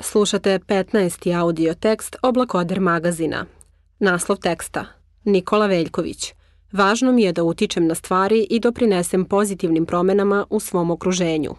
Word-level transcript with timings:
Slušate 0.00 0.58
15. 0.58 1.38
audio 1.38 1.74
tekst 1.74 2.16
Oblakoder 2.22 2.80
magazina. 2.80 3.46
Naslov 3.98 4.38
teksta 4.38 4.86
Nikola 5.24 5.66
Veljković. 5.66 6.32
Važno 6.72 7.12
mi 7.12 7.22
je 7.22 7.32
da 7.32 7.42
utičem 7.42 7.86
na 7.86 7.94
stvari 7.94 8.46
i 8.50 8.60
doprinesem 8.60 9.24
pozitivnim 9.24 9.86
promenama 9.86 10.46
u 10.50 10.60
svom 10.60 10.90
okruženju. 10.90 11.54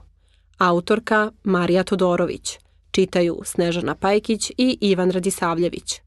Autorka 0.58 1.32
Marija 1.44 1.84
Todorović. 1.84 2.60
Čitaju 2.92 3.42
Snežana 3.46 3.96
Pajkić 3.96 4.52
i 4.58 4.78
Ivan 4.82 5.12
Radisavljević. 5.12 6.02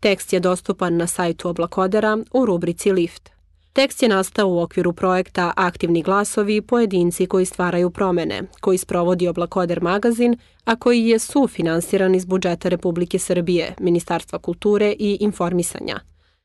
Tekst 0.00 0.32
je 0.32 0.40
dostupan 0.40 0.96
na 0.96 1.06
sajtu 1.06 1.48
Oblakodera 1.48 2.18
u 2.32 2.46
rubrici 2.46 2.92
Lift. 2.92 3.35
Tekst 3.76 4.02
je 4.02 4.08
nastao 4.08 4.48
u 4.48 4.60
okviru 4.60 4.92
projekta 4.92 5.52
Aktivni 5.56 6.02
glasovi 6.02 6.60
pojedinci 6.60 7.26
koji 7.26 7.44
stvaraju 7.44 7.90
promene, 7.90 8.42
koji 8.60 8.78
sprovodi 8.78 9.28
Oblakoder 9.28 9.82
magazin, 9.82 10.36
a 10.64 10.76
koji 10.76 11.06
je 11.06 11.18
sufinansiran 11.18 12.14
iz 12.14 12.24
budžeta 12.24 12.68
Republike 12.68 13.18
Srbije, 13.18 13.74
Ministarstva 13.80 14.38
kulture 14.38 14.94
i 14.98 15.18
informisanja. 15.20 16.00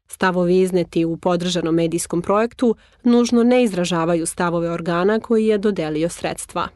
Stavovi 0.07 0.59
izneti 0.59 1.05
u 1.05 1.17
podržanom 1.17 1.75
medijskom 1.75 2.21
projektu 2.21 2.75
nužno 3.03 3.43
ne 3.43 3.63
izražavaju 3.63 4.25
stavove 4.25 4.69
organa 4.69 5.19
koji 5.19 5.45
je 5.45 5.57
dodelio 5.57 6.09
sredstva. 6.09 6.67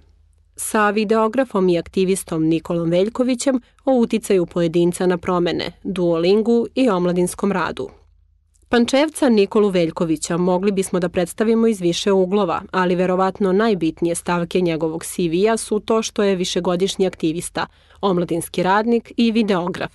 Sa 0.56 0.90
videografom 0.90 1.70
i 1.70 1.80
aktivistom 1.80 2.44
Nikolom 2.44 2.90
Veljkovićem 2.90 3.62
o 3.86 3.94
uticaju 3.94 4.46
pojedinca 4.46 5.06
na 5.06 5.18
promene, 5.18 5.72
duolingu 5.84 6.68
i 6.76 6.90
omladinskom 6.90 7.52
radu, 7.52 7.90
Pančevca 8.70 9.30
Nikolu 9.30 9.70
Veljkovića 9.70 10.38
mogli 10.38 10.72
bismo 10.72 11.00
da 11.00 11.10
predstavimo 11.10 11.68
iz 11.68 11.82
više 11.82 12.12
uglova, 12.12 12.62
ali 12.72 12.96
verovatno 12.96 13.52
najbitnije 13.52 14.16
stavke 14.16 14.62
njegovog 14.62 15.04
CV-a 15.04 15.58
su 15.58 15.80
to 15.80 16.02
što 16.02 16.24
je 16.24 16.36
višegodišnji 16.36 17.08
aktivista, 17.08 17.66
omladinski 18.02 18.64
radnik 18.64 19.12
i 19.18 19.32
videograf. 19.32 19.94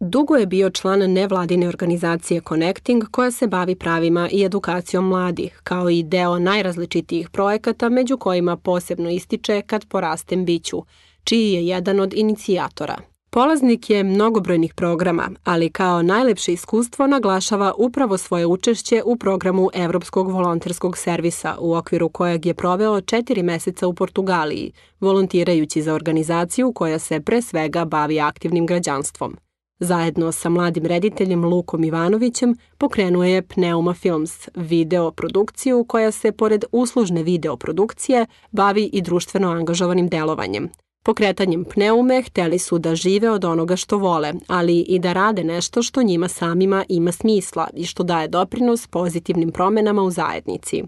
Dugo 0.00 0.36
je 0.36 0.46
bio 0.46 0.70
član 0.70 1.12
nevladine 1.12 1.68
organizacije 1.68 2.40
Connecting 2.48 3.04
koja 3.10 3.30
se 3.30 3.46
bavi 3.46 3.74
pravima 3.76 4.28
i 4.32 4.44
edukacijom 4.44 5.08
mladih, 5.08 5.60
kao 5.64 5.90
i 5.90 6.02
deo 6.02 6.38
najrazličitijih 6.38 7.30
projekata 7.30 7.88
među 7.88 8.16
kojima 8.16 8.56
posebno 8.56 9.10
ističe 9.10 9.62
Kad 9.62 9.86
porastem 9.86 10.44
biću, 10.44 10.82
čiji 11.24 11.52
je 11.52 11.66
jedan 11.66 12.00
od 12.00 12.14
inicijatora– 12.14 12.96
Polaznik 13.34 13.90
je 13.90 14.04
mnogobrojnih 14.04 14.74
programa, 14.74 15.30
ali 15.44 15.70
kao 15.70 16.02
najlepše 16.02 16.52
iskustvo 16.52 17.06
naglašava 17.06 17.72
upravo 17.78 18.18
svoje 18.18 18.46
učešće 18.46 19.02
u 19.04 19.16
programu 19.16 19.68
Evropskog 19.74 20.30
volonterskog 20.30 20.98
servisa, 20.98 21.56
u 21.60 21.74
okviru 21.74 22.08
kojeg 22.08 22.46
je 22.46 22.54
proveo 22.54 23.00
četiri 23.00 23.42
meseca 23.42 23.86
u 23.86 23.94
Portugaliji, 23.94 24.72
volontirajući 25.00 25.82
za 25.82 25.94
organizaciju 25.94 26.72
koja 26.72 26.98
se 26.98 27.20
pre 27.20 27.42
svega 27.42 27.84
bavi 27.84 28.20
aktivnim 28.20 28.66
građanstvom. 28.66 29.36
Zajedno 29.78 30.32
sa 30.32 30.48
mladim 30.48 30.86
rediteljem 30.86 31.44
Lukom 31.44 31.84
Ivanovićem 31.84 32.56
pokrenuo 32.78 33.24
je 33.24 33.42
Pneuma 33.42 33.94
Films, 33.94 34.48
video 34.54 35.10
produkciju 35.10 35.84
koja 35.84 36.10
se 36.10 36.32
pored 36.32 36.64
uslužne 36.72 37.22
video 37.22 37.56
produkcije 37.56 38.26
bavi 38.50 38.90
i 38.92 39.02
društveno 39.02 39.48
angažovanim 39.50 40.08
delovanjem– 40.08 40.68
Pokretanjem 41.04 41.64
pneume 41.64 42.22
hteli 42.22 42.58
su 42.58 42.78
da 42.78 42.94
žive 42.94 43.30
od 43.30 43.44
onoga 43.44 43.76
što 43.76 43.98
vole, 43.98 44.32
ali 44.46 44.80
i 44.80 44.98
da 44.98 45.12
rade 45.12 45.44
nešto 45.44 45.82
što 45.82 46.02
njima 46.02 46.28
samima 46.28 46.84
ima 46.88 47.12
smisla 47.12 47.68
i 47.74 47.84
što 47.84 48.02
daje 48.02 48.28
doprinos 48.28 48.86
pozitivnim 48.86 49.52
promenama 49.52 50.02
u 50.02 50.10
zajednici. 50.10 50.82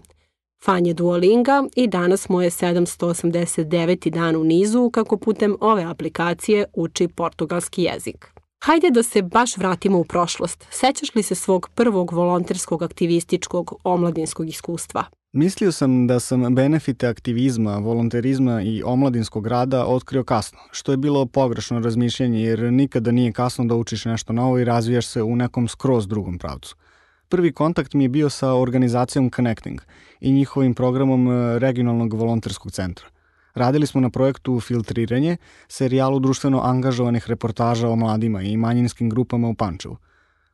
Fan 0.63 0.85
je 0.85 0.93
Duolinga 0.93 1.63
i 1.75 1.87
danas 1.87 2.29
mu 2.29 2.41
je 2.41 2.49
789. 2.49 4.09
dan 4.09 4.35
u 4.35 4.43
nizu 4.43 4.89
kako 4.89 5.17
putem 5.17 5.57
ove 5.61 5.83
aplikacije 5.83 6.65
uči 6.73 7.07
portugalski 7.07 7.83
jezik. 7.83 8.27
Hajde 8.63 8.89
da 8.91 9.03
se 9.03 9.21
baš 9.21 9.57
vratimo 9.57 9.99
u 9.99 10.03
prošlost. 10.03 10.65
Sećaš 10.69 11.15
li 11.15 11.23
se 11.23 11.35
svog 11.35 11.69
prvog 11.75 12.11
volonterskog 12.13 12.83
aktivističkog 12.83 13.73
omladinskog 13.83 14.49
iskustva? 14.49 15.03
Mislio 15.37 15.71
sam 15.71 16.07
da 16.07 16.19
sam 16.19 16.55
benefite 16.55 17.07
aktivizma, 17.07 17.77
volonterizma 17.77 18.61
i 18.61 18.83
omladinskog 18.83 19.47
rada 19.47 19.85
otkrio 19.85 20.23
kasno, 20.23 20.59
što 20.71 20.91
je 20.91 20.97
bilo 20.97 21.25
pogrešno 21.25 21.79
razmišljanje 21.79 22.41
jer 22.41 22.73
nikada 22.73 23.11
nije 23.11 23.31
kasno 23.31 23.65
da 23.65 23.75
učiš 23.75 24.05
nešto 24.05 24.33
novo 24.33 24.59
i 24.59 24.63
razvijaš 24.63 25.07
se 25.07 25.23
u 25.23 25.35
nekom 25.35 25.67
skroz 25.67 26.07
drugom 26.07 26.37
pravcu. 26.37 26.75
Prvi 27.29 27.51
kontakt 27.51 27.93
mi 27.93 28.03
je 28.03 28.09
bio 28.09 28.29
sa 28.29 28.53
organizacijom 28.53 29.29
Connecting 29.35 29.81
i 30.19 30.31
njihovim 30.31 30.73
programom 30.73 31.31
e, 31.31 31.59
regionalnog 31.59 32.13
volonterskog 32.13 32.71
centra. 32.71 33.05
Radili 33.53 33.87
smo 33.87 34.01
na 34.01 34.09
projektu 34.09 34.59
Filtriranje, 34.59 35.37
serijalu 35.67 36.19
društveno 36.19 36.61
angažovanih 36.63 37.27
reportaža 37.27 37.89
o 37.89 37.95
mladima 37.95 38.41
i 38.41 38.57
manjinskim 38.57 39.09
grupama 39.09 39.47
u 39.47 39.53
Pančevu. 39.53 39.97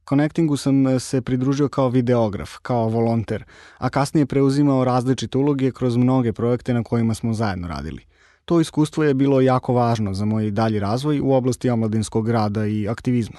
Connectingu 0.09 0.57
sam 0.57 0.87
e, 0.87 0.99
se 0.99 1.21
pridružio 1.21 1.69
kao 1.69 1.89
videograf, 1.89 2.57
kao 2.61 2.87
volonter, 2.87 3.43
a 3.77 3.89
kasnije 3.89 4.25
preuzimao 4.25 4.83
različite 4.83 5.37
uloge 5.37 5.71
kroz 5.71 5.97
mnoge 5.97 6.33
projekte 6.33 6.73
na 6.73 6.83
kojima 6.83 7.13
smo 7.13 7.33
zajedno 7.33 7.67
radili. 7.67 8.05
To 8.45 8.61
iskustvo 8.61 9.03
je 9.03 9.13
bilo 9.13 9.41
jako 9.41 9.73
važno 9.73 10.13
za 10.13 10.25
moj 10.25 10.51
dalji 10.51 10.79
razvoj 10.79 11.19
u 11.19 11.31
oblasti 11.31 11.69
omladinskog 11.69 12.29
rada 12.29 12.65
i 12.65 12.87
aktivizma. 12.87 13.37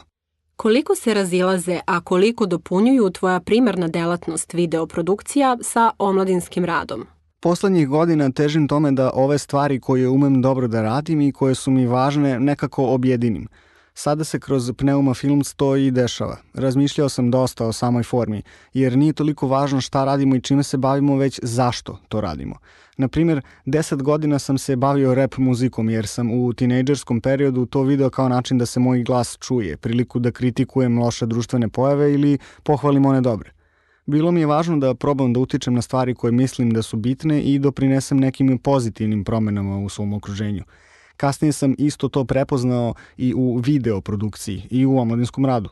Koliko 0.57 0.95
se 0.95 1.15
razilaze, 1.15 1.81
a 1.87 2.01
koliko 2.01 2.47
dopunjuju 2.47 3.11
tvoja 3.11 3.41
primarna 3.41 3.89
delatnost 3.89 4.53
videoprodukcija 4.53 5.57
sa 5.63 5.91
omladinskim 5.99 6.65
radom? 6.65 7.07
Poslednjih 7.41 7.89
godina 7.89 8.31
težim 8.31 8.69
tome 8.69 8.93
da 8.93 9.11
ove 9.15 9.39
stvari 9.39 9.81
koje 9.81 10.09
umem 10.09 10.43
dobro 10.43 10.69
da 10.69 10.83
radim 10.83 11.21
i 11.21 11.33
koje 11.33 11.55
su 11.55 11.71
mi 11.71 11.87
važne 11.87 12.41
nekako 12.41 12.85
objedinim– 12.87 13.49
Sada 13.95 14.25
se 14.25 14.41
kroz 14.41 14.73
Pneuma 14.77 15.15
Films 15.15 15.55
to 15.55 15.77
i 15.77 15.91
dešava. 15.91 16.37
Razmišljao 16.55 17.09
sam 17.09 17.31
dosta 17.31 17.67
o 17.67 17.73
samoj 17.73 18.03
formi, 18.03 18.43
jer 18.75 18.99
nije 18.99 19.13
toliko 19.13 19.47
važno 19.47 19.81
šta 19.81 20.05
radimo 20.05 20.37
i 20.37 20.41
čime 20.41 20.63
se 20.63 20.77
bavimo, 20.77 21.17
već 21.17 21.41
zašto 21.43 21.99
to 22.09 22.21
radimo. 22.21 22.57
Na 22.97 23.09
primjer, 23.09 23.41
10 23.67 24.03
godina 24.03 24.39
sam 24.39 24.59
se 24.59 24.77
bavio 24.77 25.15
rap 25.15 25.37
muzikom 25.37 25.91
jer 25.91 26.07
sam 26.07 26.31
u 26.31 26.53
tinejdžerskom 26.53 27.21
periodu 27.21 27.67
to 27.67 27.83
video 27.83 28.11
kao 28.11 28.29
način 28.29 28.59
da 28.59 28.67
se 28.67 28.81
moj 28.81 29.03
glas 29.03 29.39
čuje, 29.41 29.77
priliku 29.77 30.19
da 30.19 30.31
kritikujem 30.31 30.99
loše 30.99 31.27
društvene 31.27 31.69
pojave 31.69 32.15
ili 32.15 32.39
pohvalim 32.63 33.07
one 33.07 33.21
dobre. 33.21 33.51
Bilo 34.07 34.31
mi 34.31 34.41
je 34.41 34.47
važno 34.47 34.77
da 34.77 34.95
probam 34.95 35.33
da 35.33 35.41
utičem 35.41 35.75
na 35.75 35.83
stvari 35.83 36.15
koje 36.15 36.33
mislim 36.33 36.71
da 36.71 36.83
su 36.83 36.97
bitne 36.97 37.43
i 37.43 37.59
doprinesem 37.59 38.19
nekim 38.19 38.59
pozitivnim 38.59 39.25
promenama 39.25 39.79
u 39.79 39.89
svom 39.89 40.13
okruženju– 40.13 40.65
Kasnije 41.23 41.53
sam 41.53 41.75
isto 41.79 42.09
to 42.09 42.25
prepoznao 42.25 42.95
i 43.17 43.35
u 43.35 43.57
video 43.57 44.01
produkciji 44.01 44.63
i 44.71 44.87
u 44.87 44.99
omladinskom 44.99 45.47
radu. 45.47 45.69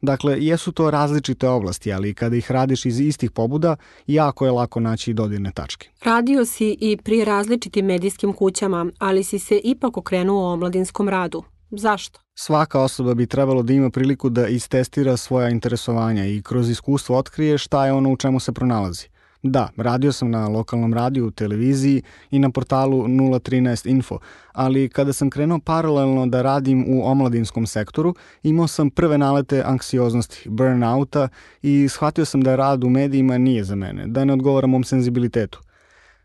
Dakle, 0.00 0.36
jesu 0.40 0.72
to 0.72 0.90
različite 0.90 1.48
oblasti, 1.48 1.92
ali 1.92 2.14
kada 2.14 2.36
ih 2.36 2.50
radiš 2.50 2.86
iz 2.86 3.00
istih 3.00 3.30
pobuda, 3.30 3.76
jako 4.06 4.44
je 4.44 4.52
lako 4.52 4.80
naći 4.80 5.12
dodirne 5.12 5.52
tačke. 5.52 5.88
Radio 6.04 6.44
si 6.44 6.76
i 6.80 6.96
pri 6.96 7.24
različitim 7.24 7.86
medijskim 7.86 8.32
kućama, 8.32 8.86
ali 8.98 9.24
si 9.24 9.38
se 9.38 9.60
ipak 9.64 9.96
okrenuo 9.96 10.52
omladinskom 10.52 11.08
radu. 11.08 11.42
Zašto? 11.70 12.20
Svaka 12.34 12.80
osoba 12.80 13.14
bi 13.14 13.26
trebalo 13.26 13.62
da 13.62 13.72
ima 13.72 13.90
priliku 13.90 14.28
da 14.30 14.48
istestira 14.48 15.16
svoja 15.16 15.48
interesovanja 15.48 16.26
i 16.26 16.42
kroz 16.42 16.70
iskustvo 16.70 17.16
otkrije 17.16 17.58
šta 17.58 17.86
je 17.86 17.92
ono 17.92 18.12
u 18.12 18.16
čemu 18.16 18.40
se 18.40 18.52
pronalazi. 18.52 19.13
Da, 19.46 19.68
radio 19.76 20.12
sam 20.12 20.30
na 20.30 20.48
lokalnom 20.48 20.94
radiju, 20.94 21.30
televiziji 21.30 22.02
i 22.30 22.38
na 22.38 22.50
portalu 22.50 23.08
013 23.08 23.90
Info, 23.90 24.18
ali 24.52 24.88
kada 24.88 25.12
sam 25.12 25.30
krenuo 25.30 25.58
paralelno 25.58 26.26
da 26.26 26.42
radim 26.42 26.84
u 26.88 27.06
omladinskom 27.06 27.66
sektoru, 27.66 28.14
imao 28.42 28.66
sam 28.66 28.90
prve 28.90 29.18
nalete 29.18 29.62
anksioznosti, 29.66 30.48
burnouta 30.48 31.28
i 31.62 31.88
shvatio 31.88 32.24
sam 32.24 32.40
da 32.40 32.56
rad 32.56 32.84
u 32.84 32.90
medijima 32.90 33.38
nije 33.38 33.64
za 33.64 33.74
mene, 33.74 34.06
da 34.06 34.24
ne 34.24 34.32
odgovara 34.32 34.66
mom 34.66 34.84
senzibilitetu. 34.84 35.60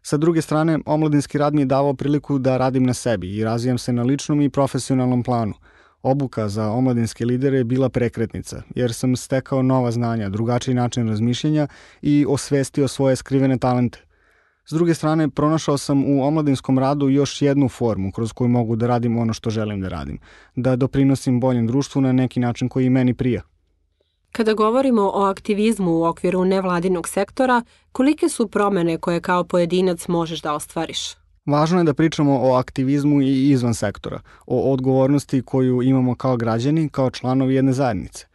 Sa 0.01 0.17
druge 0.17 0.41
strane, 0.41 0.79
omladinski 0.85 1.37
rad 1.37 1.53
mi 1.53 1.61
je 1.61 1.65
davao 1.65 1.93
priliku 1.93 2.37
da 2.37 2.57
radim 2.57 2.83
na 2.83 2.93
sebi 2.93 3.35
i 3.35 3.43
razvijam 3.43 3.77
se 3.77 3.93
na 3.93 4.03
ličnom 4.03 4.41
i 4.41 4.49
profesionalnom 4.49 5.23
planu– 5.23 5.53
Obuka 6.03 6.49
za 6.49 6.71
omladinske 6.71 7.25
lidere 7.25 7.57
je 7.57 7.63
bila 7.63 7.89
prekretnica, 7.89 8.61
jer 8.75 8.93
sam 8.93 9.15
stekao 9.15 9.61
nova 9.61 9.91
znanja, 9.91 10.29
drugačiji 10.29 10.75
način 10.75 11.09
razmišljenja 11.09 11.67
i 12.01 12.25
osvestio 12.29 12.87
svoje 12.87 13.15
skrivene 13.15 13.57
talente. 13.57 14.05
S 14.65 14.71
druge 14.71 14.93
strane, 14.93 15.29
pronašao 15.29 15.77
sam 15.77 16.03
u 16.05 16.23
omladinskom 16.23 16.79
radu 16.79 17.09
još 17.09 17.41
jednu 17.41 17.69
formu 17.69 18.11
kroz 18.11 18.33
koju 18.33 18.47
mogu 18.47 18.75
da 18.75 18.87
radim 18.87 19.17
ono 19.17 19.33
što 19.33 19.49
želim 19.49 19.81
da 19.81 19.89
radim, 19.89 20.19
da 20.55 20.75
doprinosim 20.75 21.39
boljem 21.39 21.67
društvu 21.67 22.01
na 22.01 22.11
neki 22.11 22.39
način 22.39 22.69
koji 22.69 22.85
i 22.85 22.89
meni 22.89 23.13
prija. 23.13 23.41
Kada 24.31 24.53
govorimo 24.53 25.11
o 25.13 25.23
aktivizmu 25.23 25.91
u 25.91 26.03
okviru 26.03 26.45
nevladinog 26.45 27.07
sektora, 27.07 27.63
kolike 27.91 28.29
su 28.29 28.47
promene 28.47 28.97
koje 28.97 29.21
kao 29.21 29.43
pojedinac 29.43 30.07
možeš 30.07 30.41
da 30.41 30.53
ostvariš? 30.53 31.18
Važno 31.49 31.79
je 31.79 31.83
da 31.83 31.93
pričamo 31.93 32.39
o 32.41 32.53
aktivizmu 32.55 33.21
i 33.21 33.49
izvan 33.49 33.73
sektora, 33.73 34.21
o 34.45 34.73
odgovornosti 34.73 35.41
koju 35.41 35.81
imamo 35.81 36.15
kao 36.15 36.37
građani, 36.37 36.89
kao 36.89 37.11
članovi 37.11 37.55
jedne 37.55 37.73
zajednice. 37.73 38.28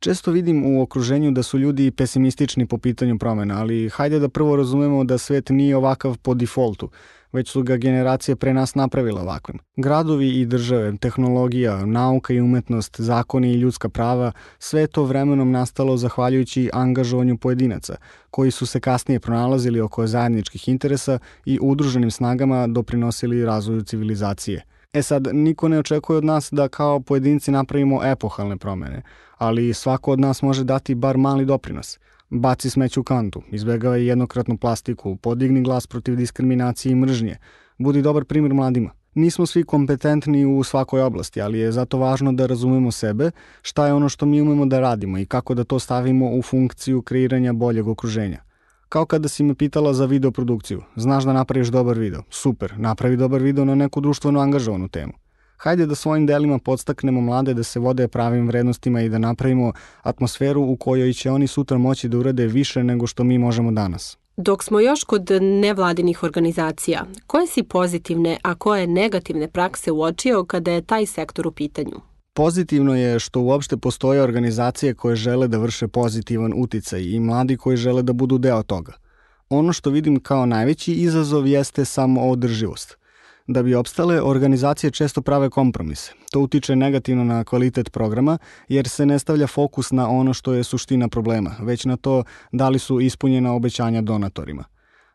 Često 0.00 0.30
vidim 0.30 0.66
u 0.66 0.82
okruženju 0.82 1.30
da 1.30 1.42
su 1.42 1.58
ljudi 1.58 1.90
pesimistični 1.90 2.66
po 2.66 2.78
pitanju 2.78 3.18
promena, 3.18 3.60
ali 3.60 3.88
hajde 3.88 4.18
da 4.18 4.28
prvo 4.28 4.56
razumemo 4.56 5.04
da 5.04 5.18
svet 5.18 5.50
nije 5.50 5.76
ovakav 5.76 6.18
po 6.22 6.34
defaultu. 6.34 6.90
već 7.32 7.50
su 7.50 7.62
ga 7.62 7.76
generacije 7.76 8.36
pre 8.36 8.54
nas 8.54 8.74
napravile 8.74 9.20
ovakvim. 9.20 9.58
Gradovi 9.76 10.28
i 10.40 10.46
države, 10.46 10.96
tehnologija, 10.96 11.86
nauka 11.86 12.32
i 12.32 12.40
umetnost, 12.40 13.00
zakoni 13.00 13.52
i 13.52 13.60
ljudska 13.60 13.88
prava, 13.88 14.32
sve 14.58 14.86
to 14.86 15.04
vremenom 15.04 15.50
nastalo 15.50 15.96
zahvaljujući 15.96 16.70
angažovanju 16.72 17.38
pojedinaca, 17.38 17.96
koji 18.30 18.50
su 18.50 18.66
se 18.66 18.80
kasnije 18.80 19.20
pronalazili 19.20 19.80
oko 19.80 20.06
zajedničkih 20.06 20.68
interesa 20.68 21.18
i 21.44 21.58
udruženim 21.62 22.10
snagama 22.10 22.66
doprinosili 22.66 23.44
razvoju 23.44 23.82
civilizacije. 23.82 24.64
E 24.92 25.02
sad, 25.02 25.28
niko 25.32 25.68
ne 25.68 25.78
očekuje 25.78 26.16
od 26.16 26.24
nas 26.24 26.48
da 26.52 26.68
kao 26.68 27.00
pojedinci 27.00 27.50
napravimo 27.50 28.04
epohalne 28.04 28.56
promene, 28.56 29.02
ali 29.38 29.74
svako 29.74 30.12
od 30.12 30.20
nas 30.20 30.42
može 30.42 30.64
dati 30.64 30.94
bar 30.94 31.16
mali 31.16 31.44
doprinos– 31.44 31.98
Baci 32.30 32.70
smeću 32.70 33.02
kantu, 33.02 33.42
izbegavaj 33.50 34.08
jednokratnu 34.08 34.56
plastiku, 34.58 35.16
podigni 35.16 35.62
glas 35.62 35.86
protiv 35.86 36.16
diskriminacije 36.16 36.92
i 36.92 36.94
mržnje, 36.94 37.36
budi 37.78 38.02
dobar 38.02 38.24
primjer 38.24 38.54
mladima. 38.54 38.90
Nismo 39.14 39.46
svi 39.46 39.64
kompetentni 39.64 40.46
u 40.46 40.64
svakoj 40.64 41.02
oblasti, 41.02 41.40
ali 41.40 41.58
je 41.58 41.72
zato 41.72 41.98
važno 41.98 42.32
da 42.32 42.46
razumemo 42.46 42.90
sebe, 42.90 43.30
šta 43.62 43.86
je 43.86 43.92
ono 43.92 44.08
što 44.08 44.26
mi 44.26 44.42
umemo 44.42 44.66
da 44.66 44.80
radimo 44.80 45.18
i 45.18 45.26
kako 45.26 45.54
da 45.54 45.64
to 45.64 45.78
stavimo 45.78 46.30
u 46.30 46.42
funkciju 46.42 47.02
kreiranja 47.02 47.52
boljeg 47.52 47.88
okruženja. 47.88 48.42
Kao 48.88 49.06
kada 49.06 49.28
si 49.28 49.42
me 49.42 49.54
pitala 49.54 49.92
za 49.92 50.06
videoprodukciju, 50.06 50.82
znaš 50.96 51.24
da 51.24 51.32
napraviš 51.32 51.68
dobar 51.68 51.98
video, 51.98 52.22
super, 52.30 52.72
napravi 52.76 53.16
dobar 53.16 53.42
video 53.42 53.64
na 53.64 53.74
neku 53.74 54.00
društveno 54.00 54.40
angažovanu 54.40 54.88
temu. 54.88 55.12
Hajde 55.56 55.86
da 55.86 55.94
svojim 55.94 56.26
delima 56.26 56.58
podstaknemo 56.58 57.20
mlade 57.20 57.54
da 57.54 57.62
se 57.62 57.80
vode 57.80 58.08
pravim 58.08 58.46
vrednostima 58.46 59.02
i 59.02 59.08
da 59.08 59.18
napravimo 59.18 59.72
atmosferu 60.02 60.62
u 60.62 60.76
kojoj 60.76 61.12
će 61.12 61.30
oni 61.30 61.46
sutra 61.46 61.78
moći 61.78 62.08
da 62.08 62.18
urade 62.18 62.46
više 62.46 62.84
nego 62.84 63.06
što 63.06 63.24
mi 63.24 63.38
možemo 63.38 63.72
danas. 63.72 64.18
Dok 64.36 64.64
smo 64.64 64.80
još 64.80 65.04
kod 65.04 65.30
nevladinih 65.40 66.22
organizacija, 66.22 67.04
koje 67.26 67.46
si 67.46 67.62
pozitivne, 67.62 68.38
a 68.42 68.54
koje 68.54 68.86
negativne 68.86 69.48
prakse 69.48 69.92
uočio 69.92 70.44
kada 70.44 70.72
je 70.72 70.82
taj 70.82 71.06
sektor 71.06 71.46
u 71.46 71.52
pitanju? 71.52 72.00
Pozitivno 72.38 72.94
je 72.94 73.18
što 73.18 73.40
uopšte 73.40 73.76
postoje 73.76 74.22
organizacije 74.22 74.94
koje 74.94 75.16
žele 75.16 75.48
da 75.48 75.58
vrše 75.58 75.88
pozitivan 75.88 76.52
uticaj 76.56 77.02
i 77.02 77.20
mladi 77.20 77.56
koji 77.56 77.76
žele 77.76 78.02
da 78.02 78.12
budu 78.12 78.38
deo 78.38 78.62
toga. 78.62 78.92
Ono 79.48 79.72
što 79.72 79.90
vidim 79.90 80.20
kao 80.20 80.46
najveći 80.46 80.92
izazov 80.92 81.46
jeste 81.46 81.84
samo 81.84 82.30
održivost– 82.30 82.96
Da 83.48 83.62
bi 83.62 83.74
opstale, 83.74 84.22
organizacije 84.22 84.90
često 84.90 85.22
prave 85.22 85.50
kompromise. 85.50 86.12
To 86.32 86.40
utiče 86.40 86.76
negativno 86.76 87.24
na 87.24 87.44
kvalitet 87.44 87.90
programa, 87.92 88.38
jer 88.68 88.88
se 88.88 89.06
ne 89.06 89.18
stavlja 89.18 89.46
fokus 89.46 89.90
na 89.90 90.08
ono 90.08 90.34
što 90.34 90.52
je 90.52 90.64
suština 90.64 91.08
problema, 91.08 91.56
već 91.60 91.84
na 91.84 91.96
to 91.96 92.24
da 92.52 92.68
li 92.68 92.78
su 92.78 93.00
ispunjena 93.00 93.54
obećanja 93.54 94.02
donatorima. 94.02 94.64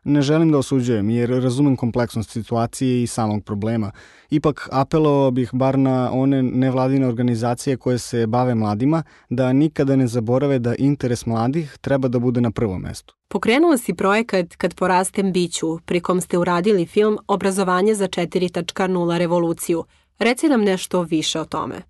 Ne 0.04 0.22
želim 0.22 0.52
da 0.52 0.58
osuđujem 0.58 1.10
jer 1.10 1.30
razumem 1.30 1.76
kompleksnost 1.76 2.30
situacije 2.30 3.02
i 3.02 3.06
samog 3.06 3.44
problema. 3.44 3.90
Ipak 4.30 4.68
apelovao 4.72 5.30
bih 5.30 5.50
bar 5.52 5.78
na 5.78 6.10
one 6.12 6.42
nevladine 6.42 7.06
organizacije 7.06 7.76
koje 7.76 7.98
se 7.98 8.26
bave 8.26 8.54
mladima 8.54 9.02
da 9.30 9.52
nikada 9.52 9.96
ne 9.96 10.06
zaborave 10.06 10.58
da 10.58 10.74
interes 10.74 11.26
mladih 11.26 11.76
treba 11.80 12.08
da 12.08 12.18
bude 12.18 12.40
na 12.40 12.50
prvom 12.50 12.80
mestu. 12.80 13.14
Pokrenuo 13.28 13.76
si 13.78 13.94
projekat 13.94 14.54
Kad 14.56 14.74
porastem 14.74 15.32
biću, 15.32 15.78
pri 15.84 16.00
kom 16.00 16.20
ste 16.20 16.38
uradili 16.38 16.86
film 16.86 17.18
Obrazovanje 17.26 17.94
za 17.94 18.08
4.0 18.08 19.18
revoluciju. 19.18 19.84
Reci 20.18 20.48
nam 20.48 20.60
nešto 20.60 21.02
više 21.02 21.40
o 21.40 21.44
tome. 21.44 21.82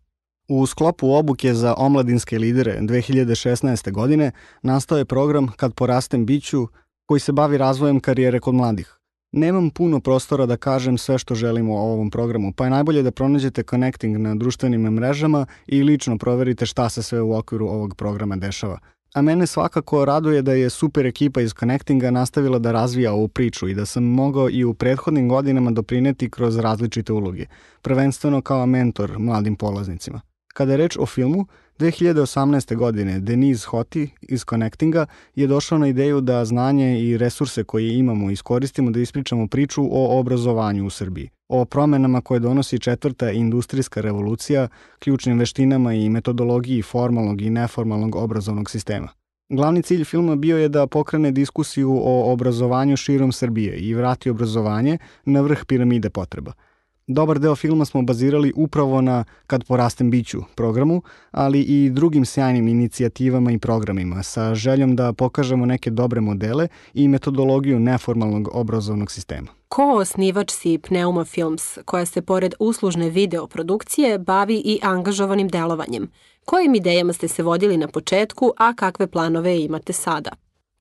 U 0.48 0.66
sklopu 0.66 1.14
obuke 1.14 1.54
za 1.54 1.74
omladinske 1.78 2.38
lidere 2.38 2.78
2016. 2.80 3.92
godine 3.92 4.30
nastao 4.62 4.98
je 4.98 5.04
program 5.04 5.48
Kad 5.56 5.74
porastem 5.74 6.26
biću 6.26 6.66
koji 7.06 7.20
se 7.20 7.32
bavi 7.32 7.58
razvojem 7.58 8.00
karijere 8.00 8.40
kod 8.40 8.54
mladih. 8.54 8.98
Nemam 9.32 9.70
puno 9.70 10.00
prostora 10.00 10.46
da 10.46 10.56
kažem 10.56 10.98
sve 10.98 11.18
što 11.18 11.34
želimo 11.34 11.74
o 11.74 11.92
ovom 11.92 12.10
programu, 12.10 12.52
pa 12.52 12.64
je 12.64 12.70
najbolje 12.70 13.02
da 13.02 13.10
pronađete 13.10 13.62
connecting 13.62 14.16
na 14.18 14.34
društvenim 14.34 14.80
mrežama 14.80 15.46
i 15.66 15.82
lično 15.82 16.18
proverite 16.18 16.66
šta 16.66 16.88
se 16.88 17.02
sve 17.02 17.20
u 17.20 17.34
okviru 17.34 17.66
ovog 17.66 17.94
programa 17.96 18.36
dešava. 18.36 18.78
A 19.14 19.22
mene 19.22 19.46
svakako 19.46 20.04
raduje 20.04 20.42
da 20.42 20.52
je 20.52 20.70
super 20.70 21.06
ekipa 21.06 21.40
iz 21.40 21.52
Connectinga 21.60 22.10
nastavila 22.10 22.58
da 22.58 22.72
razvija 22.72 23.12
ovu 23.12 23.28
priču 23.28 23.68
i 23.68 23.74
da 23.74 23.86
sam 23.86 24.04
mogao 24.04 24.50
i 24.50 24.64
u 24.64 24.74
prethodnim 24.74 25.28
godinama 25.28 25.70
doprineti 25.70 26.30
kroz 26.30 26.58
različite 26.58 27.12
uloge, 27.12 27.46
prvenstveno 27.82 28.42
kao 28.42 28.66
mentor 28.66 29.18
mladim 29.18 29.56
polaznicima. 29.56 30.20
Kada 30.54 30.72
je 30.72 30.76
reč 30.76 30.96
o 30.96 31.06
filmu, 31.06 31.46
2018. 31.78 32.76
godine 32.76 33.20
Denise 33.20 33.66
Hoti 33.66 34.10
iz 34.22 34.44
Connectinga 34.44 35.06
je 35.34 35.46
došao 35.46 35.78
na 35.78 35.88
ideju 35.88 36.20
da 36.20 36.44
znanje 36.44 37.00
i 37.00 37.18
resurse 37.18 37.64
koje 37.64 37.98
imamo 37.98 38.30
iskoristimo 38.30 38.90
da 38.90 39.00
ispričamo 39.00 39.46
priču 39.46 39.82
o 39.82 40.18
obrazovanju 40.20 40.86
u 40.86 40.90
Srbiji, 40.90 41.30
o 41.48 41.64
promenama 41.64 42.20
koje 42.20 42.40
donosi 42.40 42.78
četvrta 42.78 43.30
industrijska 43.30 44.00
revolucija, 44.00 44.68
ključnim 44.98 45.38
veštinama 45.38 45.94
i 45.94 46.08
metodologiji 46.08 46.82
formalnog 46.82 47.42
i 47.42 47.50
neformalnog 47.50 48.16
obrazovnog 48.16 48.70
sistema. 48.70 49.08
Glavni 49.48 49.82
cilj 49.82 50.04
filma 50.04 50.36
bio 50.36 50.58
je 50.58 50.68
da 50.68 50.86
pokrene 50.86 51.30
diskusiju 51.30 51.90
o 51.90 52.32
obrazovanju 52.32 52.96
širom 52.96 53.32
Srbije 53.32 53.76
i 53.76 53.94
vrati 53.94 54.30
obrazovanje 54.30 54.98
na 55.24 55.40
vrh 55.40 55.64
piramide 55.66 56.10
potreba– 56.10 56.52
Dobar 57.06 57.38
deo 57.38 57.56
filma 57.56 57.84
smo 57.84 58.02
bazirali 58.02 58.52
upravo 58.56 59.00
na 59.00 59.24
Kad 59.46 59.64
porastem 59.64 60.10
biću 60.10 60.42
programu, 60.54 61.02
ali 61.30 61.60
i 61.60 61.90
drugim 61.90 62.24
sjajnim 62.24 62.68
inicijativama 62.68 63.52
i 63.52 63.58
programima 63.58 64.22
sa 64.22 64.54
željom 64.54 64.96
da 64.96 65.12
pokažemo 65.12 65.66
neke 65.66 65.90
dobre 65.90 66.20
modele 66.20 66.68
i 66.94 67.08
metodologiju 67.08 67.80
neformalnog 67.80 68.48
obrazovnog 68.52 69.10
sistema. 69.10 69.48
Ko 69.68 69.92
osnivač 69.96 70.52
si 70.52 70.78
Pneuma 70.78 71.24
Films, 71.24 71.78
koja 71.84 72.06
se 72.06 72.22
pored 72.22 72.54
uslužne 72.58 73.10
videoprodukcije 73.10 74.18
bavi 74.18 74.62
i 74.64 74.78
angažovanim 74.82 75.48
delovanjem? 75.48 76.10
Kojim 76.44 76.74
idejama 76.74 77.12
ste 77.12 77.28
se 77.28 77.42
vodili 77.42 77.76
na 77.76 77.88
početku, 77.88 78.52
a 78.56 78.74
kakve 78.74 79.06
planove 79.06 79.60
imate 79.60 79.92
sada? 79.92 80.30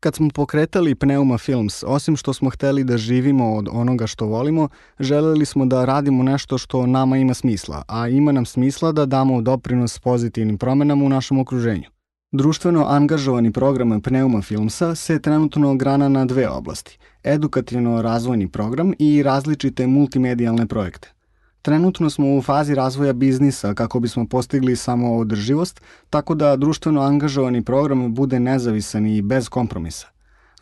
Kad 0.03 0.15
smo 0.15 0.29
pokretali 0.33 0.95
Pneuma 0.95 1.37
Films, 1.37 1.83
osim 1.87 2.15
što 2.15 2.33
smo 2.33 2.49
hteli 2.49 2.83
da 2.83 2.97
živimo 2.97 3.53
od 3.55 3.67
onoga 3.71 4.07
što 4.07 4.25
volimo, 4.25 4.69
želeli 4.99 5.45
smo 5.45 5.65
da 5.65 5.85
radimo 5.85 6.23
nešto 6.23 6.57
što 6.57 6.85
nama 6.85 7.17
ima 7.17 7.33
smisla, 7.33 7.83
a 7.87 8.07
ima 8.07 8.31
nam 8.31 8.45
smisla 8.45 8.91
da 8.91 9.05
damo 9.05 9.41
doprinos 9.41 9.99
pozitivnim 9.99 10.57
promenama 10.57 11.05
u 11.05 11.09
našem 11.09 11.39
okruženju. 11.39 11.89
Društveno 12.31 12.85
angažovani 12.87 13.51
program 13.51 14.01
Pneuma 14.01 14.41
Filmsa 14.41 14.95
se 14.95 15.21
trenutno 15.21 15.75
grana 15.75 16.09
na 16.09 16.25
dve 16.25 16.49
oblasti, 16.49 16.97
edukativno-razvojni 17.23 18.47
program 18.47 18.93
i 18.99 19.23
različite 19.23 19.87
multimedijalne 19.87 20.67
projekte. 20.67 21.13
Trenutno 21.63 22.09
smo 22.09 22.35
u 22.35 22.41
fazi 22.41 22.75
razvoja 22.75 23.13
biznisa 23.13 23.73
kako 23.73 23.99
bismo 23.99 24.25
postigli 24.27 24.75
samo 24.75 25.17
održivost, 25.17 25.81
tako 26.09 26.35
da 26.35 26.55
društveno 26.55 27.01
angažovani 27.01 27.61
program 27.61 28.13
bude 28.13 28.39
nezavisan 28.39 29.07
i 29.07 29.21
bez 29.21 29.49
kompromisa. 29.49 30.07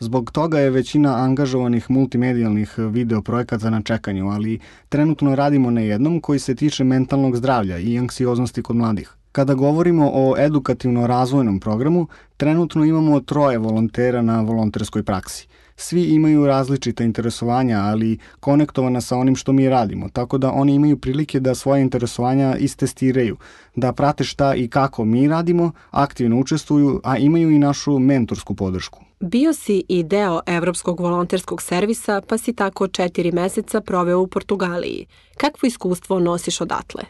Zbog 0.00 0.30
toga 0.30 0.58
je 0.58 0.70
većina 0.70 1.16
angažovanih 1.16 1.90
multimedijalnih 1.90 2.74
video 2.78 3.22
projekata 3.22 3.70
na 3.70 3.82
čekanju, 3.82 4.28
ali 4.28 4.58
trenutno 4.88 5.34
radimo 5.34 5.70
na 5.70 5.80
jednom 5.80 6.20
koji 6.20 6.38
se 6.38 6.54
tiče 6.54 6.84
mentalnog 6.84 7.36
zdravlja 7.36 7.78
i 7.78 7.98
anksioznosti 7.98 8.62
kod 8.62 8.76
mladih. 8.76 9.14
Kada 9.32 9.54
govorimo 9.54 10.10
o 10.14 10.34
edukativno-razvojnom 10.38 11.60
programu, 11.60 12.06
trenutno 12.36 12.84
imamo 12.84 13.20
troje 13.20 13.58
volontera 13.58 14.22
na 14.22 14.40
volonterskoj 14.40 15.02
praksi– 15.02 15.48
svi 15.82 16.02
imaju 16.02 16.46
različita 16.46 17.04
interesovanja, 17.04 17.78
ali 17.80 18.18
konektovana 18.40 19.00
sa 19.00 19.16
onim 19.16 19.36
što 19.36 19.52
mi 19.52 19.68
radimo, 19.68 20.08
tako 20.08 20.38
da 20.38 20.52
oni 20.52 20.74
imaju 20.74 20.96
prilike 20.96 21.40
da 21.40 21.54
svoje 21.54 21.82
interesovanja 21.82 22.56
istestiraju, 22.56 23.36
da 23.76 23.92
prate 23.92 24.24
šta 24.24 24.54
i 24.54 24.68
kako 24.68 25.04
mi 25.04 25.28
radimo, 25.28 25.72
aktivno 25.90 26.40
učestvuju, 26.40 27.00
a 27.04 27.18
imaju 27.18 27.50
i 27.50 27.58
našu 27.58 27.98
mentorsku 27.98 28.54
podršku. 28.54 29.00
Bio 29.20 29.52
si 29.52 29.84
i 29.88 30.02
deo 30.02 30.40
Evropskog 30.46 31.00
volonterskog 31.00 31.62
servisa, 31.62 32.20
pa 32.28 32.38
si 32.38 32.52
tako 32.52 32.88
četiri 32.88 33.32
meseca 33.32 33.80
proveo 33.80 34.20
u 34.20 34.26
Portugaliji. 34.26 35.06
Kakvo 35.36 35.66
iskustvo 35.66 36.18
nosiš 36.18 36.60
odatle? 36.60 37.02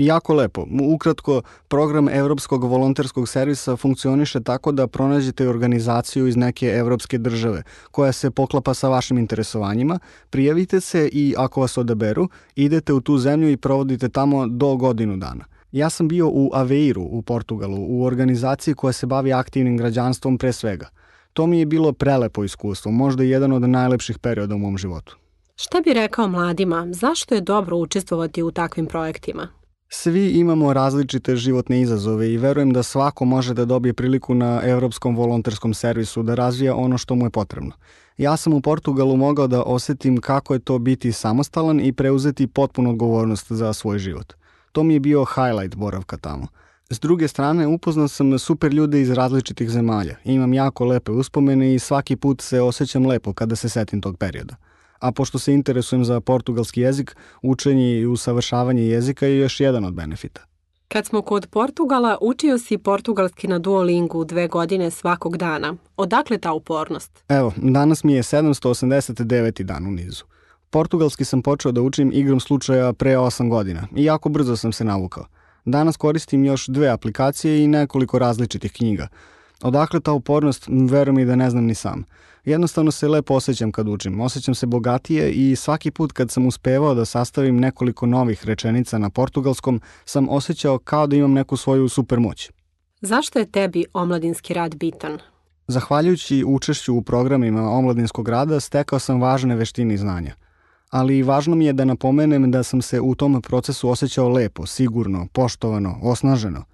Jako 0.00 0.34
lepo. 0.34 0.66
Ukratko, 0.94 1.42
program 1.68 2.08
Evropskog 2.08 2.64
volonterskog 2.64 3.28
servisa 3.28 3.76
funkcioniše 3.76 4.40
tako 4.40 4.72
da 4.72 4.86
pronađete 4.86 5.48
organizaciju 5.48 6.26
iz 6.26 6.36
neke 6.36 6.66
evropske 6.66 7.18
države 7.18 7.62
koja 7.90 8.12
se 8.12 8.30
poklapa 8.30 8.74
sa 8.74 8.88
vašim 8.88 9.18
interesovanjima, 9.18 9.98
prijavite 10.30 10.80
se 10.80 11.08
i 11.12 11.34
ako 11.38 11.60
vas 11.60 11.78
odaberu, 11.78 12.28
idete 12.56 12.92
u 12.92 13.00
tu 13.00 13.18
zemlju 13.18 13.50
i 13.50 13.56
provodite 13.56 14.08
tamo 14.08 14.46
do 14.46 14.76
godinu 14.76 15.16
dana. 15.16 15.44
Ja 15.72 15.90
sam 15.90 16.08
bio 16.08 16.28
u 16.28 16.50
Aveiru 16.54 17.02
u 17.02 17.22
Portugalu, 17.22 17.86
u 17.88 18.04
organizaciji 18.04 18.74
koja 18.74 18.92
se 18.92 19.06
bavi 19.06 19.32
aktivnim 19.32 19.76
građanstvom 19.76 20.38
pre 20.38 20.52
svega. 20.52 20.88
To 21.32 21.46
mi 21.46 21.58
je 21.58 21.66
bilo 21.66 21.92
prelepo 21.92 22.44
iskustvo, 22.44 22.90
možda 22.90 23.22
jedan 23.22 23.52
od 23.52 23.62
najlepših 23.62 24.18
perioda 24.18 24.54
u 24.54 24.58
mom 24.58 24.78
životu. 24.78 25.16
Šta 25.56 25.80
bi 25.80 25.94
rekao 25.94 26.28
mladima, 26.28 26.86
zašto 26.90 27.34
je 27.34 27.40
dobro 27.40 27.76
učestvovati 27.76 28.42
u 28.42 28.50
takvim 28.50 28.86
projektima? 28.86 29.59
Svi 29.92 30.30
imamo 30.30 30.72
različite 30.72 31.36
životne 31.36 31.80
izazove 31.80 32.32
i 32.32 32.36
verujem 32.36 32.72
da 32.72 32.82
svako 32.82 33.24
može 33.24 33.54
da 33.54 33.64
dobije 33.64 33.94
priliku 33.94 34.34
na 34.34 34.60
Evropskom 34.64 35.16
volonterskom 35.16 35.74
servisu 35.74 36.22
da 36.22 36.34
razvija 36.34 36.74
ono 36.74 36.98
što 36.98 37.14
mu 37.14 37.26
je 37.26 37.30
potrebno. 37.30 37.72
Ja 38.18 38.36
sam 38.36 38.52
u 38.52 38.60
Portugalu 38.60 39.16
mogao 39.16 39.46
da 39.46 39.62
osetim 39.62 40.20
kako 40.20 40.54
je 40.54 40.60
to 40.60 40.78
biti 40.78 41.12
samostalan 41.12 41.80
i 41.80 41.92
preuzeti 41.92 42.46
potpunu 42.46 42.90
odgovornost 42.90 43.52
za 43.52 43.72
svoj 43.72 43.98
život. 43.98 44.32
To 44.72 44.82
mi 44.82 44.94
je 44.94 45.00
bio 45.00 45.24
highlight 45.24 45.76
boravka 45.76 46.16
tamo. 46.16 46.46
S 46.90 47.00
druge 47.00 47.28
strane, 47.28 47.66
upoznao 47.66 48.08
sam 48.08 48.38
super 48.38 48.72
ljude 48.72 49.00
iz 49.00 49.10
različitih 49.10 49.70
zemalja. 49.70 50.16
Imam 50.24 50.54
jako 50.54 50.84
lepe 50.84 51.12
uspomene 51.12 51.74
i 51.74 51.78
svaki 51.78 52.16
put 52.16 52.40
se 52.40 52.60
osjećam 52.60 53.06
lepo 53.06 53.32
kada 53.32 53.56
se 53.56 53.68
setim 53.68 54.00
tog 54.00 54.16
perioda 54.18 54.56
a 55.00 55.12
pošto 55.12 55.38
se 55.38 55.52
interesujem 55.52 56.04
za 56.04 56.20
portugalski 56.20 56.80
jezik, 56.80 57.16
učenje 57.42 57.98
i 57.98 58.06
usavršavanje 58.06 58.82
jezika 58.82 59.26
je 59.26 59.38
još 59.38 59.60
jedan 59.60 59.84
od 59.84 59.94
benefita. 59.94 60.40
Kad 60.88 61.06
smo 61.06 61.22
kod 61.22 61.46
Portugala, 61.46 62.18
učio 62.20 62.58
si 62.58 62.78
portugalski 62.78 63.48
na 63.48 63.58
Duolingu 63.58 64.24
dve 64.24 64.48
godine 64.48 64.90
svakog 64.90 65.36
dana. 65.36 65.74
Odakle 65.96 66.38
ta 66.38 66.52
upornost? 66.52 67.24
Evo, 67.28 67.52
danas 67.56 68.04
mi 68.04 68.12
je 68.12 68.22
789. 68.22 69.62
dan 69.62 69.86
u 69.86 69.90
nizu. 69.90 70.24
Portugalski 70.70 71.24
sam 71.24 71.42
počeo 71.42 71.72
da 71.72 71.82
učim 71.82 72.10
igrom 72.14 72.40
slučaja 72.40 72.92
pre 72.92 73.16
8 73.16 73.48
godina 73.48 73.86
i 73.96 74.04
jako 74.04 74.28
brzo 74.28 74.56
sam 74.56 74.72
se 74.72 74.84
navukao. 74.84 75.26
Danas 75.64 75.96
koristim 75.96 76.44
još 76.44 76.66
dve 76.66 76.88
aplikacije 76.88 77.64
i 77.64 77.66
nekoliko 77.66 78.18
različitih 78.18 78.72
knjiga. 78.72 79.08
Odakle 79.62 80.00
ta 80.00 80.12
upornost, 80.12 80.66
verujem 80.68 81.18
i 81.18 81.24
da 81.24 81.36
ne 81.36 81.50
znam 81.50 81.64
ni 81.64 81.74
sam. 81.74 82.04
Jednostavno 82.44 82.90
se 82.90 83.08
lepo 83.08 83.34
osjećam 83.34 83.72
kad 83.72 83.88
učim, 83.88 84.20
osjećam 84.20 84.54
se 84.54 84.66
bogatije 84.66 85.32
i 85.32 85.56
svaki 85.56 85.90
put 85.90 86.12
kad 86.12 86.30
sam 86.30 86.46
uspevao 86.46 86.94
da 86.94 87.04
sastavim 87.04 87.56
nekoliko 87.56 88.06
novih 88.06 88.46
rečenica 88.46 88.98
na 88.98 89.10
portugalskom, 89.10 89.80
sam 90.04 90.28
osjećao 90.28 90.78
kao 90.78 91.06
da 91.06 91.16
imam 91.16 91.32
neku 91.32 91.56
svoju 91.56 91.88
supermoć. 91.88 92.50
Zašto 93.00 93.38
je 93.38 93.50
tebi 93.50 93.84
omladinski 93.92 94.54
rad 94.54 94.76
bitan? 94.76 95.18
Zahvaljujući 95.66 96.44
učešću 96.46 96.94
u 96.94 97.02
programima 97.02 97.70
omladinskog 97.70 98.28
rada 98.28 98.60
stekao 98.60 98.98
sam 98.98 99.20
važne 99.20 99.56
veštine 99.56 99.94
i 99.94 99.98
znanja. 99.98 100.34
Ali 100.90 101.22
važno 101.22 101.56
mi 101.56 101.64
je 101.64 101.72
da 101.72 101.84
napomenem 101.84 102.50
da 102.50 102.62
sam 102.62 102.82
se 102.82 103.00
u 103.00 103.14
tom 103.14 103.42
procesu 103.42 103.88
osjećao 103.88 104.28
lepo, 104.28 104.66
sigurno, 104.66 105.26
poštovano, 105.32 105.98
osnaženo. 106.02 106.64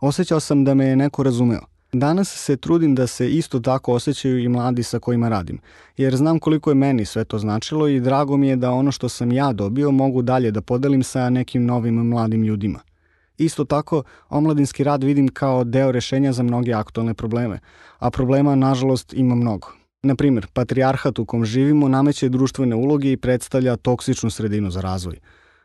Osjećao 0.00 0.40
sam 0.40 0.64
da 0.64 0.74
me 0.74 0.86
je 0.86 0.96
neko 0.96 1.22
razumeo. 1.22 1.75
Danas 1.98 2.28
se 2.28 2.56
trudim 2.56 2.94
da 2.94 3.06
se 3.06 3.30
isto 3.30 3.60
tako 3.60 3.92
osjećaju 3.92 4.38
i 4.38 4.48
mladi 4.48 4.82
sa 4.82 4.98
kojima 4.98 5.28
radim, 5.28 5.58
jer 5.96 6.16
znam 6.16 6.38
koliko 6.38 6.70
je 6.70 6.74
meni 6.74 7.04
sve 7.04 7.24
to 7.24 7.38
značilo 7.38 7.88
i 7.88 8.00
drago 8.00 8.36
mi 8.36 8.48
je 8.48 8.56
da 8.56 8.70
ono 8.70 8.92
što 8.92 9.08
sam 9.08 9.32
ja 9.32 9.52
dobio 9.52 9.90
mogu 9.90 10.22
dalje 10.22 10.50
da 10.50 10.60
podelim 10.60 11.02
sa 11.02 11.30
nekim 11.30 11.64
novim 11.64 11.94
mladim 11.94 12.42
ljudima. 12.42 12.80
Isto 13.38 13.64
tako, 13.64 14.02
omladinski 14.28 14.84
rad 14.84 15.04
vidim 15.04 15.28
kao 15.28 15.64
deo 15.64 15.92
rešenja 15.92 16.32
za 16.32 16.42
mnoge 16.42 16.72
aktualne 16.72 17.14
probleme, 17.14 17.58
a 17.98 18.10
problema, 18.10 18.54
nažalost, 18.54 19.12
ima 19.12 19.34
mnogo. 19.34 19.72
Na 20.02 20.14
primjer, 20.14 20.46
patrijarhat 20.52 21.18
u 21.18 21.24
kom 21.24 21.44
živimo 21.44 21.88
nameće 21.88 22.28
društvene 22.28 22.76
uloge 22.76 23.12
i 23.12 23.16
predstavlja 23.16 23.76
toksičnu 23.76 24.30
sredinu 24.30 24.70
za 24.70 24.80
razvoj. 24.80 25.16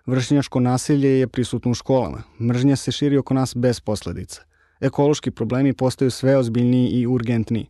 Vršnjačko 0.06 0.60
nasilje 0.60 1.20
je 1.20 1.28
prisutno 1.28 1.72
u 1.72 1.74
školama. 1.74 2.24
Mržnja 2.42 2.76
se 2.76 2.92
širi 2.92 3.18
oko 3.18 3.34
nas 3.34 3.56
bez 3.56 3.80
posledica 3.80 4.51
ekološki 4.82 5.32
problemi 5.32 5.74
postaju 5.74 6.12
sve 6.12 6.38
ozbiljniji 6.38 6.88
i 6.88 7.08
urgentniji. 7.08 7.66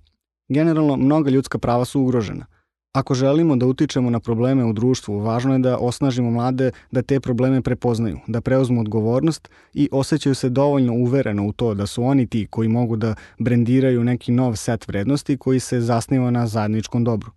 Generalno, 0.50 0.96
mnoga 0.96 1.30
ljudska 1.30 1.58
prava 1.58 1.86
su 1.86 2.02
ugrožena. 2.02 2.46
Ako 2.94 3.14
želimo 3.14 3.56
da 3.56 3.66
utičemo 3.66 4.10
na 4.10 4.20
probleme 4.20 4.66
u 4.66 4.74
društvu, 4.74 5.20
važno 5.20 5.54
je 5.54 5.60
da 5.60 5.78
osnažimo 5.78 6.32
mlade 6.32 6.72
da 6.92 7.02
te 7.02 7.20
probleme 7.20 7.62
prepoznaju, 7.62 8.20
da 8.28 8.42
preuzmu 8.42 8.82
odgovornost 8.82 9.50
i 9.74 9.90
osjećaju 9.92 10.36
se 10.36 10.50
dovoljno 10.50 10.94
uvereno 10.94 11.48
u 11.48 11.54
to 11.54 11.74
da 11.74 11.88
su 11.88 12.04
oni 12.04 12.28
ti 12.28 12.48
koji 12.50 12.68
mogu 12.68 12.96
da 12.96 13.16
brendiraju 13.40 14.04
neki 14.04 14.32
nov 14.32 14.56
set 14.56 14.88
vrednosti 14.88 15.38
koji 15.38 15.60
se 15.60 15.82
zasniva 15.82 16.32
na 16.32 16.48
zajedničkom 16.48 17.04
dobru. 17.04 17.32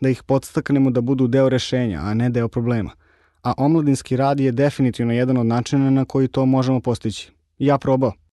Da 0.00 0.08
ih 0.08 0.22
podstaknemo 0.22 0.90
da 0.90 1.00
budu 1.00 1.26
deo 1.26 1.48
rešenja, 1.48 2.00
a 2.02 2.14
ne 2.14 2.30
deo 2.30 2.48
problema. 2.48 2.90
A 3.42 3.52
omladinski 3.56 4.16
rad 4.16 4.40
je 4.40 4.52
definitivno 4.52 5.12
jedan 5.12 5.36
od 5.36 5.46
načina 5.46 5.90
na 5.90 6.04
koji 6.04 6.28
to 6.28 6.46
možemo 6.46 6.80
postići. 6.80 7.32
Ja 7.58 7.78
probao. 7.78 8.12